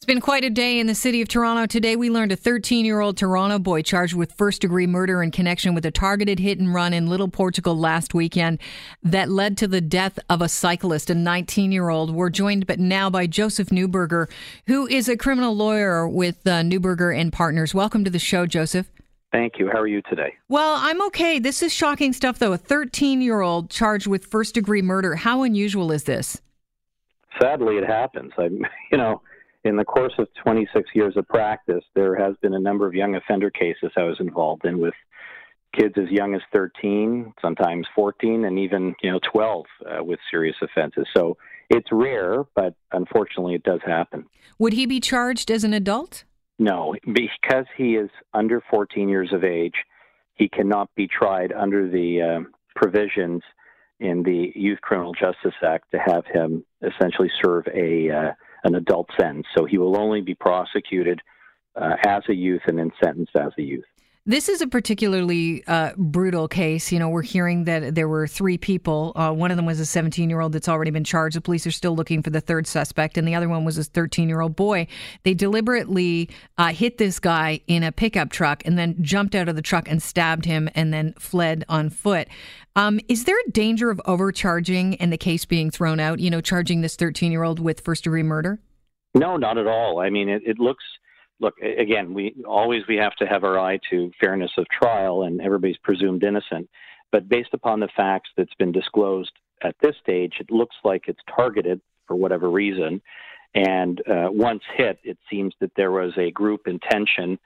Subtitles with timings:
[0.00, 1.66] It's been quite a day in the city of Toronto.
[1.66, 5.30] Today, we learned a 13 year old Toronto boy charged with first degree murder in
[5.30, 8.60] connection with a targeted hit and run in Little Portugal last weekend
[9.02, 12.14] that led to the death of a cyclist, a 19 year old.
[12.14, 14.30] We're joined but now by Joseph Neuberger,
[14.66, 17.74] who is a criminal lawyer with uh, Neuberger and Partners.
[17.74, 18.90] Welcome to the show, Joseph.
[19.32, 19.68] Thank you.
[19.70, 20.32] How are you today?
[20.48, 21.38] Well, I'm okay.
[21.38, 22.54] This is shocking stuff, though.
[22.54, 25.16] A 13 year old charged with first degree murder.
[25.16, 26.40] How unusual is this?
[27.38, 28.32] Sadly, it happens.
[28.38, 28.44] I,
[28.90, 29.20] you know,
[29.64, 33.14] in the course of 26 years of practice, there has been a number of young
[33.14, 34.94] offender cases I was involved in with
[35.78, 40.56] kids as young as 13, sometimes 14, and even you know 12 uh, with serious
[40.62, 41.06] offenses.
[41.16, 41.36] So
[41.68, 44.26] it's rare, but unfortunately, it does happen.
[44.58, 46.24] Would he be charged as an adult?
[46.58, 49.74] No, because he is under 14 years of age,
[50.34, 52.40] he cannot be tried under the uh,
[52.74, 53.42] provisions
[53.98, 58.32] in the Youth Criminal Justice Act to have him essentially serve a uh,
[58.64, 59.46] an adult sentence.
[59.56, 61.20] So he will only be prosecuted
[61.76, 63.84] uh, as a youth and then sentenced as a youth.
[64.30, 66.92] This is a particularly uh, brutal case.
[66.92, 69.10] You know, we're hearing that there were three people.
[69.16, 71.34] Uh, one of them was a 17 year old that's already been charged.
[71.34, 73.82] The police are still looking for the third suspect, and the other one was a
[73.82, 74.86] 13 year old boy.
[75.24, 79.56] They deliberately uh, hit this guy in a pickup truck and then jumped out of
[79.56, 82.28] the truck and stabbed him and then fled on foot.
[82.76, 86.20] Um, is there a danger of overcharging and the case being thrown out?
[86.20, 88.60] You know, charging this 13 year old with first degree murder?
[89.12, 89.98] No, not at all.
[89.98, 90.84] I mean, it, it looks
[91.40, 95.40] look again we always we have to have our eye to fairness of trial and
[95.40, 96.68] everybody's presumed innocent
[97.12, 101.20] but based upon the facts that's been disclosed at this stage it looks like it's
[101.34, 103.00] targeted for whatever reason
[103.54, 107.38] and uh, once hit it seems that there was a group intention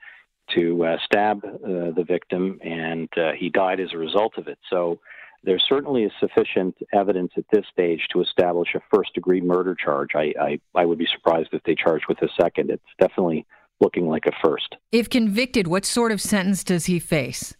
[0.54, 4.58] to uh, stab uh, the victim and uh, he died as a result of it
[4.68, 4.98] so
[5.44, 10.10] there certainly is sufficient evidence at this stage to establish a first degree murder charge.
[10.14, 12.70] I, I, I would be surprised if they charged with a second.
[12.70, 13.46] It's definitely
[13.80, 14.76] looking like a first.
[14.92, 17.54] If convicted, what sort of sentence does he face?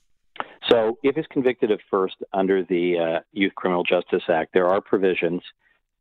[0.71, 4.81] So, if he's convicted of first under the uh, Youth Criminal Justice Act, there are
[4.81, 5.43] provisions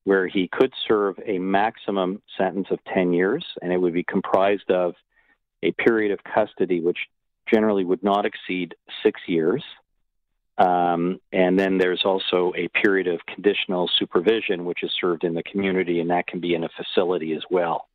[0.05, 4.69] where he could serve a maximum sentence of 10 years, and it would be comprised
[4.69, 4.93] of
[5.63, 6.97] a period of custody which
[7.51, 9.63] generally would not exceed six years.
[10.57, 15.43] Um, and then there's also a period of conditional supervision, which is served in the
[15.43, 17.87] community, and that can be in a facility as well.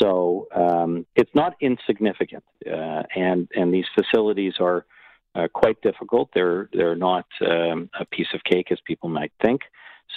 [0.00, 4.86] So um, it's not insignificant, uh, and and these facilities are
[5.34, 6.30] uh, quite difficult.
[6.34, 9.62] They're they're not um, a piece of cake as people might think.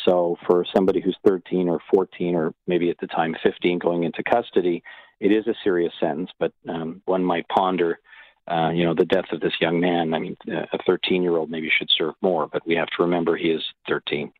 [0.05, 4.23] So for somebody who's 13 or 14 or maybe at the time 15 going into
[4.23, 4.83] custody,
[5.19, 6.31] it is a serious sentence.
[6.39, 7.99] But um, one might ponder,
[8.47, 10.13] uh, you know, the death of this young man.
[10.13, 13.35] I mean, a 13 year old maybe should serve more, but we have to remember
[13.35, 14.31] he is 13.